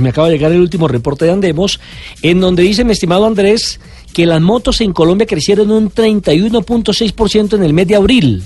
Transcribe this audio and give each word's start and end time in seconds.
Me 0.00 0.10
acaba 0.10 0.28
de 0.28 0.34
llegar 0.34 0.52
el 0.52 0.60
último 0.60 0.88
reporte 0.88 1.24
de 1.24 1.32
Andemos, 1.32 1.80
en 2.22 2.40
donde 2.40 2.62
dice, 2.62 2.84
mi 2.84 2.92
estimado 2.92 3.26
Andrés, 3.26 3.80
que 4.12 4.26
las 4.26 4.40
motos 4.40 4.80
en 4.80 4.92
Colombia 4.92 5.26
crecieron 5.26 5.70
un 5.70 5.90
31.6% 5.90 7.54
en 7.54 7.62
el 7.62 7.72
mes 7.72 7.88
de 7.88 7.96
abril. 7.96 8.44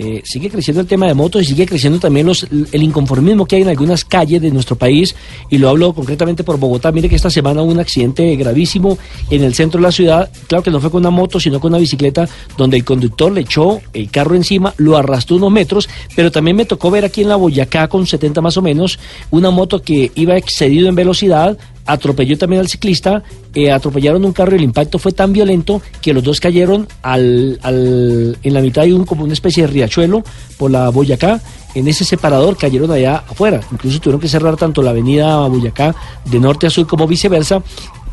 Eh, 0.00 0.22
sigue 0.24 0.48
creciendo 0.48 0.80
el 0.80 0.86
tema 0.86 1.08
de 1.08 1.14
motos 1.14 1.42
y 1.42 1.44
sigue 1.44 1.66
creciendo 1.66 1.98
también 1.98 2.24
los, 2.24 2.46
el 2.70 2.82
inconformismo 2.84 3.46
que 3.46 3.56
hay 3.56 3.62
en 3.62 3.68
algunas 3.68 4.04
calles 4.04 4.40
de 4.40 4.52
nuestro 4.52 4.76
país 4.76 5.16
y 5.50 5.58
lo 5.58 5.68
hablo 5.68 5.92
concretamente 5.92 6.44
por 6.44 6.56
Bogotá. 6.56 6.92
Mire 6.92 7.08
que 7.08 7.16
esta 7.16 7.30
semana 7.30 7.62
hubo 7.62 7.72
un 7.72 7.80
accidente 7.80 8.36
gravísimo 8.36 8.96
en 9.28 9.42
el 9.42 9.54
centro 9.54 9.80
de 9.80 9.82
la 9.88 9.90
ciudad. 9.90 10.30
Claro 10.46 10.62
que 10.62 10.70
no 10.70 10.78
fue 10.78 10.92
con 10.92 11.00
una 11.00 11.10
moto, 11.10 11.40
sino 11.40 11.58
con 11.58 11.72
una 11.72 11.80
bicicleta 11.80 12.28
donde 12.56 12.76
el 12.76 12.84
conductor 12.84 13.32
le 13.32 13.40
echó 13.40 13.80
el 13.92 14.08
carro 14.08 14.36
encima, 14.36 14.72
lo 14.76 14.96
arrastró 14.96 15.34
unos 15.34 15.50
metros, 15.50 15.88
pero 16.14 16.30
también 16.30 16.56
me 16.56 16.64
tocó 16.64 16.92
ver 16.92 17.04
aquí 17.04 17.22
en 17.22 17.30
la 17.30 17.36
Boyacá 17.36 17.88
con 17.88 18.06
70 18.06 18.40
más 18.40 18.56
o 18.56 18.62
menos 18.62 19.00
una 19.32 19.50
moto 19.50 19.82
que 19.82 20.12
iba 20.14 20.36
excedido 20.36 20.88
en 20.88 20.94
velocidad, 20.94 21.58
atropelló 21.88 22.36
también 22.36 22.60
al 22.60 22.68
ciclista, 22.68 23.22
eh, 23.54 23.72
atropellaron 23.72 24.24
un 24.24 24.32
carro 24.32 24.52
y 24.52 24.58
el 24.58 24.64
impacto 24.64 24.98
fue 24.98 25.12
tan 25.12 25.32
violento 25.32 25.80
que 26.02 26.12
los 26.12 26.22
dos 26.22 26.38
cayeron 26.38 26.86
al, 27.02 27.58
al, 27.62 28.38
en 28.42 28.54
la 28.54 28.60
mitad 28.60 28.82
de 28.82 28.92
un, 28.92 29.06
como 29.06 29.24
una 29.24 29.32
especie 29.32 29.62
de 29.62 29.72
riachuelo 29.72 30.22
por 30.58 30.70
la 30.70 30.90
Boyacá. 30.90 31.40
En 31.74 31.88
ese 31.88 32.04
separador 32.04 32.56
cayeron 32.56 32.90
allá 32.90 33.24
afuera. 33.28 33.60
Incluso 33.72 34.00
tuvieron 34.00 34.20
que 34.20 34.28
cerrar 34.28 34.56
tanto 34.56 34.82
la 34.82 34.90
avenida 34.90 35.46
Boyacá 35.48 35.94
de 36.26 36.38
norte 36.38 36.66
a 36.66 36.70
sur 36.70 36.86
como 36.86 37.06
viceversa 37.06 37.62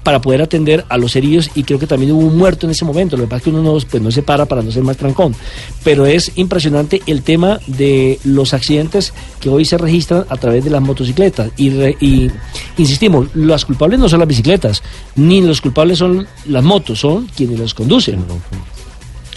para 0.06 0.22
poder 0.22 0.44
atender 0.44 0.86
a 0.88 0.98
los 1.00 1.16
heridos 1.16 1.50
y 1.56 1.64
creo 1.64 1.80
que 1.80 1.88
también 1.88 2.12
hubo 2.12 2.28
un 2.28 2.38
muerto 2.38 2.68
en 2.68 2.72
ese 2.72 2.86
momento. 2.86 3.18
Lo 3.18 3.24
que 3.24 3.28
pasa 3.28 3.38
es 3.38 3.44
que 3.46 3.50
uno 3.50 3.64
no, 3.64 3.80
pues, 3.90 4.04
no 4.04 4.12
se 4.12 4.22
para 4.22 4.46
para 4.46 4.62
no 4.62 4.72
ser 4.72 4.84
más 4.84 4.98
trancón. 4.98 5.36
Pero 5.84 6.06
es 6.06 6.32
impresionante 6.36 7.02
el 7.08 7.24
tema 7.24 7.60
de 7.66 8.20
los 8.24 8.54
accidentes 8.54 9.14
que 9.40 9.50
hoy 9.50 9.66
se 9.66 9.80
registran 9.80 10.26
a 10.30 10.38
través 10.38 10.64
de 10.64 10.70
las 10.70 10.84
motocicletas. 10.84 11.50
Y, 11.58 11.72
re, 11.72 11.98
y 12.00 12.30
insistimos, 12.78 13.28
las 13.36 13.66
culpables 13.66 14.00
no 14.00 14.10
son 14.10 14.20
las 14.20 14.28
bicicletas, 14.28 14.84
ni 15.16 15.42
los 15.42 15.62
culpables 15.62 15.98
son 15.98 16.28
las 16.48 16.64
motos, 16.64 17.00
son 17.00 17.28
quienes 17.28 17.60
las 17.60 17.74
conducen. 17.74 18.24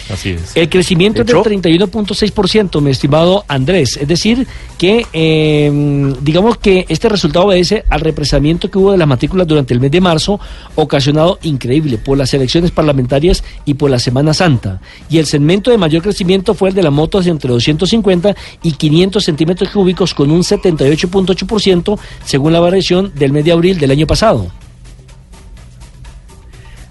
Así 0.09 0.31
es. 0.31 0.55
El 0.55 0.69
crecimiento 0.69 1.21
es 1.21 1.27
del 1.27 1.37
31.6%, 1.37 2.81
mi 2.81 2.91
estimado 2.91 3.45
Andrés. 3.47 3.97
Es 3.97 4.07
decir, 4.07 4.47
que 4.77 5.05
eh, 5.13 6.13
digamos 6.21 6.57
que 6.57 6.85
este 6.89 7.09
resultado 7.09 7.45
obedece 7.45 7.83
al 7.89 8.01
represamiento 8.01 8.71
que 8.71 8.77
hubo 8.77 8.91
de 8.91 8.97
las 8.97 9.07
matrículas 9.07 9.47
durante 9.47 9.73
el 9.73 9.79
mes 9.79 9.91
de 9.91 10.01
marzo, 10.01 10.39
ocasionado 10.75 11.37
increíble 11.43 11.97
por 11.97 12.17
las 12.17 12.33
elecciones 12.33 12.71
parlamentarias 12.71 13.43
y 13.65 13.75
por 13.75 13.91
la 13.91 13.99
Semana 13.99 14.33
Santa. 14.33 14.81
Y 15.09 15.17
el 15.17 15.25
segmento 15.25 15.71
de 15.71 15.77
mayor 15.77 16.01
crecimiento 16.01 16.53
fue 16.53 16.69
el 16.69 16.75
de 16.75 16.83
las 16.83 16.93
motos 16.93 17.25
de 17.25 17.31
entre 17.31 17.51
250 17.51 18.35
y 18.63 18.71
500 18.71 19.23
centímetros 19.23 19.69
cúbicos 19.69 20.13
con 20.13 20.31
un 20.31 20.41
78.8% 20.41 21.99
según 22.25 22.53
la 22.53 22.59
variación 22.59 23.11
del 23.15 23.31
mes 23.31 23.45
de 23.45 23.51
abril 23.51 23.79
del 23.79 23.91
año 23.91 24.07
pasado. 24.07 24.51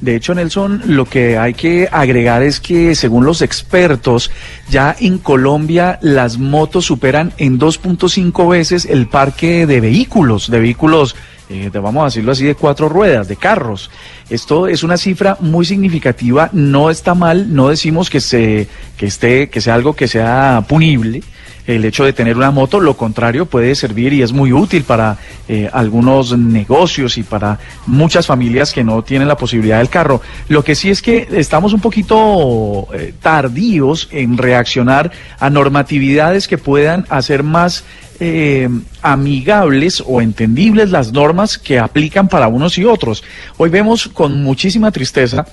De 0.00 0.14
hecho, 0.14 0.32
Nelson, 0.32 0.82
lo 0.86 1.06
que 1.06 1.38
hay 1.38 1.54
que 1.54 1.88
agregar 1.91 2.42
es 2.42 2.60
que 2.60 2.94
según 2.94 3.24
los 3.24 3.42
expertos, 3.42 4.31
ya 4.70 4.94
en 4.98 5.19
Colombia 5.19 5.98
las 6.03 6.38
motos 6.38 6.84
superan 6.84 7.32
en 7.36 7.59
2.5 7.59 8.48
veces 8.48 8.84
el 8.84 9.09
parque 9.09 9.66
de 9.66 9.81
vehículos, 9.81 10.50
de 10.50 10.60
vehículos, 10.60 11.16
eh, 11.50 11.70
vamos 11.72 12.03
a 12.03 12.04
decirlo 12.06 12.31
así, 12.31 12.44
de 12.44 12.54
cuatro 12.54 12.88
ruedas, 12.88 13.26
de 13.26 13.34
carros. 13.34 13.91
Esto 14.31 14.69
es 14.69 14.84
una 14.84 14.98
cifra 14.98 15.36
muy 15.41 15.64
significativa, 15.64 16.48
no 16.53 16.91
está 16.91 17.15
mal, 17.15 17.53
no 17.53 17.69
decimos 17.69 18.09
que, 18.09 18.20
se, 18.20 18.69
que, 18.97 19.06
esté, 19.06 19.50
que 19.50 19.60
sea 19.60 19.75
algo 19.75 19.97
que 19.97 20.06
sea 20.06 20.65
punible 20.69 21.22
el 21.68 21.84
hecho 21.84 22.04
de 22.04 22.14
tener 22.14 22.36
una 22.36 22.50
moto, 22.50 22.80
lo 22.80 22.96
contrario 22.96 23.44
puede 23.44 23.74
servir 23.74 24.14
y 24.14 24.22
es 24.22 24.32
muy 24.32 24.52
útil 24.52 24.84
para 24.84 25.18
eh, 25.48 25.68
algunos 25.70 26.36
negocios 26.36 27.18
y 27.18 27.22
para 27.22 27.58
muchas 27.86 28.26
familias 28.26 28.72
que 28.72 28.82
no 28.82 29.02
tienen 29.02 29.28
la 29.28 29.36
posibilidad 29.36 29.76
del 29.76 29.90
carro. 29.90 30.22
Lo 30.48 30.64
que 30.64 30.74
sí 30.74 30.88
es 30.88 31.02
que 31.02 31.28
estamos 31.30 31.74
un 31.74 31.80
poquito 31.80 32.88
eh, 32.94 33.12
tardíos 33.20 34.08
en 34.10 34.38
reaccionar 34.38 35.12
a 35.38 35.50
normatividades 35.50 36.48
que 36.48 36.56
puedan 36.56 37.04
hacer 37.10 37.42
más 37.42 37.84
eh, 38.18 38.68
amigables 39.02 40.02
o 40.04 40.22
entendibles 40.22 40.90
las 40.90 41.12
normas 41.12 41.58
que 41.58 41.78
aplican 41.78 42.28
para 42.28 42.48
unos 42.48 42.78
y 42.78 42.84
otros. 42.86 43.22
Hoy 43.58 43.68
vemos 43.68 44.08
con 44.08 44.42
muchísima 44.42 44.90
tristeza 44.90 45.44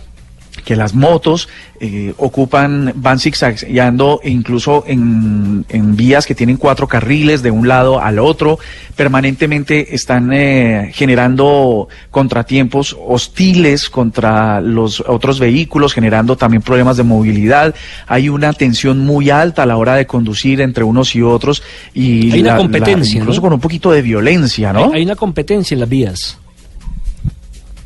que 0.66 0.76
las 0.76 0.96
motos 0.96 1.48
eh, 1.80 2.14
ocupan, 2.18 2.92
van 2.96 3.20
zigzagueando 3.20 4.20
incluso 4.24 4.84
en, 4.88 5.64
en, 5.70 5.96
vías 5.96 6.26
que 6.26 6.34
tienen 6.34 6.58
cuatro 6.58 6.88
carriles 6.88 7.44
de 7.44 7.52
un 7.52 7.68
lado 7.68 8.02
al 8.02 8.18
otro, 8.18 8.58
permanentemente 8.96 9.94
están 9.94 10.34
eh, 10.34 10.92
generando 10.94 11.88
contratiempos 12.10 12.98
hostiles 13.00 13.90
contra 13.90 14.60
los 14.60 15.02
otros 15.02 15.40
vehículos, 15.40 15.94
generando 15.94 16.36
también 16.36 16.64
problemas 16.64 16.98
de 16.98 17.04
movilidad. 17.04 17.76
Hay 18.08 18.28
una 18.28 18.52
tensión 18.54 19.00
muy 19.00 19.30
alta 19.30 19.64
a 19.64 19.66
la 19.66 19.78
hora 19.78 19.96
de 19.96 20.08
conducir 20.08 20.62
entre 20.62 20.84
unos 20.84 21.16
y 21.16 21.22
otros 21.22 21.62
y 21.94 22.32
hay 22.32 22.42
una 22.42 22.58
competencia, 22.58 23.16
la, 23.16 23.22
incluso 23.22 23.40
¿no? 23.40 23.44
con 23.44 23.54
un 23.54 23.60
poquito 23.60 23.92
de 23.92 24.02
violencia, 24.02 24.74
¿no? 24.74 24.86
Hay, 24.86 25.00
hay 25.00 25.04
una 25.04 25.16
competencia 25.16 25.76
en 25.76 25.82
las 25.82 25.90
vías. 25.90 26.40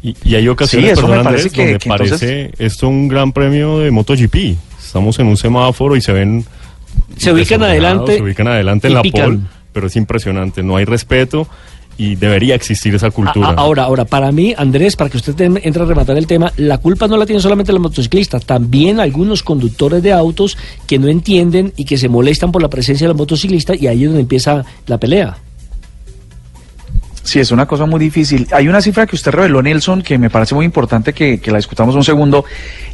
Y, 0.01 0.15
y, 0.23 0.35
hay 0.35 0.47
ocasiones, 0.47 0.91
sí, 0.91 1.01
perdón, 1.01 1.27
Andrés, 1.27 1.51
que, 1.51 1.61
donde 1.63 1.79
que 1.79 1.89
parece 1.89 2.41
entonces... 2.41 2.59
esto 2.59 2.87
un 2.87 3.07
gran 3.07 3.33
premio 3.33 3.79
de 3.79 3.91
MotoGP. 3.91 4.57
Estamos 4.79 5.19
en 5.19 5.27
un 5.27 5.37
semáforo 5.37 5.95
y 5.95 6.01
se 6.01 6.13
ven... 6.13 6.45
Se 7.17 7.33
ubican 7.33 7.61
adelante. 7.63 8.15
Se 8.15 8.23
ubican 8.23 8.47
adelante 8.47 8.87
en 8.87 8.93
la 8.93 9.03
pole, 9.03 9.39
pero 9.73 9.87
es 9.87 9.95
impresionante. 9.95 10.63
No 10.63 10.77
hay 10.77 10.85
respeto 10.85 11.47
y 11.99 12.15
debería 12.15 12.55
existir 12.55 12.95
esa 12.95 13.11
cultura. 13.11 13.49
A, 13.49 13.53
ahora, 13.55 13.83
ahora, 13.83 14.05
para 14.05 14.31
mí, 14.31 14.55
Andrés, 14.57 14.95
para 14.95 15.09
que 15.09 15.17
usted 15.17 15.35
entre 15.41 15.83
a 15.83 15.85
rematar 15.85 16.17
el 16.17 16.27
tema, 16.27 16.53
la 16.55 16.77
culpa 16.77 17.09
no 17.09 17.17
la 17.17 17.25
tienen 17.25 17.41
solamente 17.41 17.73
los 17.73 17.81
motociclistas, 17.81 18.45
también 18.45 19.01
algunos 19.01 19.43
conductores 19.43 20.01
de 20.01 20.13
autos 20.13 20.57
que 20.87 20.97
no 20.97 21.09
entienden 21.09 21.73
y 21.75 21.83
que 21.83 21.97
se 21.97 22.07
molestan 22.07 22.53
por 22.53 22.61
la 22.61 22.69
presencia 22.69 23.05
de 23.05 23.09
los 23.09 23.17
motociclistas 23.17 23.81
y 23.81 23.87
ahí 23.87 24.03
es 24.03 24.09
donde 24.09 24.21
empieza 24.21 24.63
la 24.87 24.97
pelea. 24.97 25.37
Sí, 27.29 27.39
es 27.39 27.51
una 27.51 27.67
cosa 27.67 27.85
muy 27.85 27.99
difícil. 27.99 28.47
Hay 28.51 28.67
una 28.67 28.81
cifra 28.81 29.05
que 29.05 29.15
usted 29.15 29.29
reveló, 29.29 29.61
Nelson, 29.61 30.01
que 30.01 30.17
me 30.17 30.31
parece 30.31 30.55
muy 30.55 30.65
importante 30.65 31.13
que, 31.13 31.39
que 31.39 31.51
la 31.51 31.57
discutamos 31.57 31.93
un 31.93 32.03
segundo, 32.03 32.43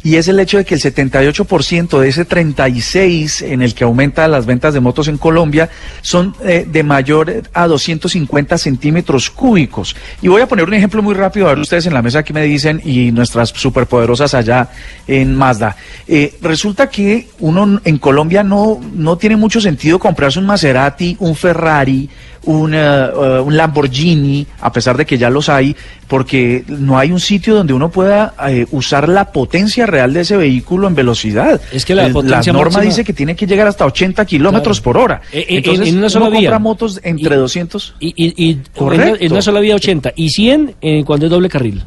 y 0.02 0.16
es 0.16 0.28
el 0.28 0.38
hecho 0.38 0.58
de 0.58 0.66
que 0.66 0.74
el 0.74 0.82
78% 0.82 1.98
de 1.98 2.06
ese 2.06 2.26
36 2.26 3.40
en 3.40 3.62
el 3.62 3.74
que 3.74 3.84
aumenta 3.84 4.28
las 4.28 4.44
ventas 4.44 4.74
de 4.74 4.80
motos 4.80 5.08
en 5.08 5.16
Colombia 5.16 5.70
son 6.02 6.36
eh, 6.44 6.66
de 6.70 6.82
mayor 6.82 7.44
a 7.54 7.66
250 7.66 8.58
centímetros 8.58 9.30
cúbicos. 9.30 9.96
Y 10.20 10.28
voy 10.28 10.42
a 10.42 10.46
poner 10.46 10.66
un 10.66 10.74
ejemplo 10.74 11.00
muy 11.00 11.14
rápido, 11.14 11.46
a 11.46 11.54
ver 11.54 11.60
ustedes 11.60 11.86
en 11.86 11.94
la 11.94 12.02
mesa 12.02 12.22
que 12.22 12.34
me 12.34 12.42
dicen, 12.42 12.82
y 12.84 13.12
nuestras 13.12 13.48
superpoderosas 13.48 14.34
allá 14.34 14.68
en 15.06 15.34
Mazda. 15.34 15.76
Eh, 16.06 16.34
resulta 16.42 16.90
que 16.90 17.28
uno 17.38 17.80
en 17.82 17.96
Colombia 17.96 18.42
no, 18.42 18.82
no 18.92 19.16
tiene 19.16 19.36
mucho 19.36 19.62
sentido 19.62 19.98
comprarse 19.98 20.38
un 20.38 20.44
Maserati, 20.44 21.16
un 21.20 21.34
Ferrari, 21.34 22.10
un, 22.46 22.74
uh, 22.74 23.42
un, 23.42 23.56
Lamborghini, 23.56 24.46
a 24.60 24.72
pesar 24.72 24.96
de 24.96 25.04
que 25.04 25.18
ya 25.18 25.30
los 25.30 25.48
hay, 25.48 25.76
porque 26.08 26.64
no 26.68 26.98
hay 26.98 27.12
un 27.12 27.20
sitio 27.20 27.54
donde 27.54 27.74
uno 27.74 27.90
pueda 27.90 28.34
uh, 28.38 28.76
usar 28.76 29.08
la 29.08 29.32
potencia 29.32 29.86
real 29.86 30.12
de 30.12 30.20
ese 30.20 30.36
vehículo 30.36 30.88
en 30.88 30.94
velocidad. 30.94 31.60
Es 31.72 31.84
que 31.84 31.94
la, 31.94 32.06
El, 32.06 32.12
potencia 32.12 32.52
la 32.52 32.58
norma 32.58 32.74
máxima... 32.74 32.90
dice 32.90 33.04
que 33.04 33.12
tiene 33.12 33.36
que 33.36 33.46
llegar 33.46 33.66
hasta 33.66 33.84
80 33.84 34.24
kilómetros 34.24 34.80
claro. 34.80 34.84
por 34.84 35.02
hora. 35.02 35.22
Eh, 35.32 35.46
Entonces, 35.48 35.88
en 35.88 35.98
una 35.98 36.08
sola 36.08 36.26
uno 36.26 36.38
vía. 36.38 36.50
compra 36.50 36.58
motos 36.58 37.00
entre 37.02 37.34
y, 37.34 37.38
200. 37.38 37.94
Y, 38.00 38.14
y, 38.16 38.48
y 38.48 38.60
en, 38.92 39.16
en 39.20 39.32
una 39.32 39.42
sola 39.42 39.60
vía 39.60 39.74
80 39.74 40.12
y 40.16 40.30
100 40.30 40.74
eh, 40.80 41.04
cuando 41.04 41.26
es 41.26 41.30
doble 41.30 41.48
carril. 41.48 41.82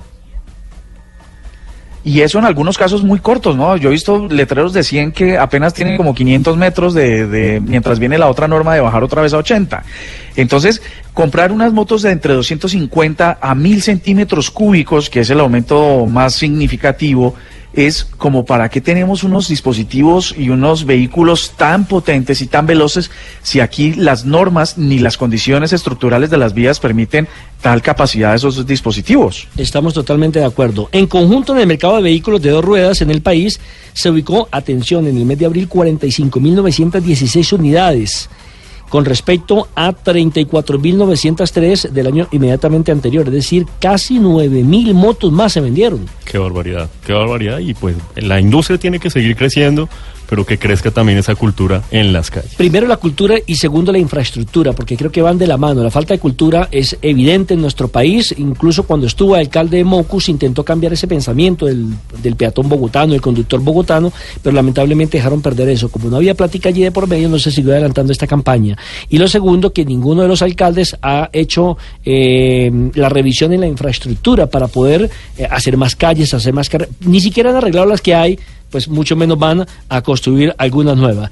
Y 2.04 2.22
eso 2.22 2.40
en 2.40 2.46
algunos 2.46 2.78
casos 2.78 3.04
muy 3.04 3.19
cortos, 3.19 3.57
¿no? 3.57 3.75
Yo 3.75 3.90
he 3.90 3.92
visto 3.92 4.28
letreros 4.30 4.72
de 4.72 4.84
100 4.84 5.12
que 5.12 5.38
apenas 5.38 5.74
tienen 5.74 5.98
como 5.98 6.16
500 6.16 6.56
metros 6.56 6.94
de, 6.94 7.28
de, 7.28 7.60
mientras 7.60 8.00
viene 8.00 8.18
la 8.18 8.30
otra 8.30 8.48
norma 8.48 8.74
de 8.74 8.80
bajar 8.80 9.04
otra 9.04 9.22
vez 9.22 9.34
a 9.34 9.38
80. 9.38 9.84
Entonces, 10.38 10.81
comprar 11.13 11.51
unas 11.51 11.74
motos 11.74 12.01
de 12.01 12.12
entre 12.12 12.34
250 12.34 13.40
a 13.42 13.56
1000 13.56 13.81
centímetros 13.81 14.50
cúbicos, 14.50 15.10
que 15.10 15.19
es 15.19 15.30
el 15.30 15.42
aumento 15.42 16.06
más 16.06 16.36
significativo, 16.36 17.36
es 17.74 18.04
como 18.04 18.45
para 18.45 18.69
qué 18.69 18.81
tenemos 18.81 19.24
unos 19.24 19.48
dispositivos 19.48 20.33
y 20.38 20.50
unos 20.50 20.86
vehículos 20.86 21.51
tan 21.56 21.86
potentes 21.86 22.42
y 22.42 22.48
tan 22.48 22.66
veloces 22.66 23.12
si 23.44 23.60
aquí 23.60 23.94
las 23.94 24.25
normas 24.25 24.77
ni 24.77 25.00
las 25.00 25.18
condiciones 25.18 25.71
estructurales 25.71 26.30
de 26.30 26.38
las 26.38 26.54
vías 26.54 26.80
permiten 26.80 27.27
tal 27.62 27.81
capacidad 27.81 28.31
de 28.31 28.38
esos 28.38 28.66
dispositivos. 28.66 29.48
Estamos 29.57 29.94
totalmente 29.94 30.39
de 30.39 30.45
acuerdo. 30.45 30.89
En 30.92 31.07
conjunto 31.07 31.54
en 31.54 31.60
el 31.60 31.68
mercado 31.68 31.98
de 31.98 32.01
vehículos 32.01 32.42
de 32.42 32.50
dos 32.50 32.66
ruedas 32.66 33.01
en 33.01 33.12
el 33.12 33.21
país 33.21 33.60
se 33.94 34.10
ubicó, 34.10 34.48
atención, 34.51 35.07
en 35.07 35.18
el 35.18 35.25
mes 35.25 35.39
de 35.39 35.45
abril 35.45 35.69
45.916 35.69 37.54
unidades 37.54 38.30
con 38.90 39.06
respecto 39.06 39.68
a 39.76 39.92
34.903 39.92 41.90
del 41.90 42.08
año 42.08 42.28
inmediatamente 42.32 42.92
anterior, 42.92 43.28
es 43.28 43.34
decir, 43.34 43.66
casi 43.80 44.20
9.000 44.20 44.94
motos 44.94 45.32
más 45.32 45.54
se 45.54 45.62
vendieron. 45.62 46.06
Qué 46.26 46.38
barbaridad, 46.38 46.90
qué 47.06 47.14
barbaridad 47.14 47.60
y 47.60 47.74
pues 47.74 47.96
la 48.16 48.40
industria 48.40 48.78
tiene 48.78 49.00
que 49.00 49.10
seguir 49.10 49.36
creciendo 49.36 49.88
pero 50.30 50.46
que 50.46 50.60
crezca 50.60 50.92
también 50.92 51.18
esa 51.18 51.36
cultura 51.36 51.84
en 51.92 52.14
las 52.14 52.30
calles. 52.30 52.54
Primero 52.56 52.88
la 52.88 52.98
cultura 52.98 53.36
y 53.46 53.56
segundo 53.56 53.92
la 53.92 53.98
infraestructura, 53.98 54.74
porque 54.74 54.96
creo 54.96 55.12
que 55.12 55.22
van 55.22 55.38
de 55.38 55.48
la 55.48 55.58
mano. 55.58 55.84
La 55.84 55.90
falta 55.90 56.14
de 56.14 56.20
cultura 56.20 56.68
es 56.72 56.98
evidente 57.02 57.56
en 57.56 57.62
nuestro 57.62 57.88
país, 57.88 58.34
incluso 58.38 58.84
cuando 58.84 59.08
estuvo 59.08 59.36
alcalde 59.36 59.78
de 59.78 59.84
Mocus 59.84 60.30
intentó 60.30 60.64
cambiar 60.64 60.94
ese 60.94 61.08
pensamiento 61.08 61.66
del, 61.66 61.88
del 62.22 62.36
peatón 62.36 62.70
bogotano, 62.70 63.14
del 63.14 63.22
conductor 63.22 63.60
bogotano, 63.60 64.14
pero 64.44 64.56
lamentablemente 64.56 65.18
dejaron 65.18 65.42
perder 65.42 65.70
eso. 65.70 65.90
Como 65.90 66.10
no 66.10 66.18
había 66.18 66.36
plática 66.36 66.70
allí 66.70 66.84
de 66.84 66.92
por 66.92 67.08
medio, 67.08 67.28
no 67.30 67.40
se 67.40 67.52
siguió 67.52 67.72
adelantando 67.72 68.12
esta 68.12 68.28
campaña. 68.28 68.78
Y 69.10 69.18
lo 69.18 69.28
segundo, 69.28 69.74
que 69.74 69.86
ninguno 69.86 70.22
de 70.22 70.28
los 70.28 70.42
alcaldes 70.42 70.96
ha 71.02 71.30
hecho 71.34 71.78
eh, 72.06 72.72
la 72.94 73.10
revisión 73.10 73.54
en 73.54 73.62
la 73.62 73.68
infraestructura 73.68 74.48
para 74.48 74.68
poder 74.68 75.10
eh, 75.38 75.48
hacer 75.50 75.76
más 75.78 75.96
calles, 75.96 76.34
hacer 76.34 76.54
más 76.54 76.70
carreras. 76.70 76.94
Ni 77.06 77.20
siquiera 77.20 77.50
han 77.50 77.56
arreglado 77.56 77.88
las 77.88 78.02
que 78.02 78.14
hay 78.14 78.40
pues 78.69 78.88
mucho 78.88 79.16
menos 79.16 79.38
van 79.38 79.66
a 79.89 80.01
construir 80.01 80.54
algunas 80.57 80.98
nuevas. 80.98 81.31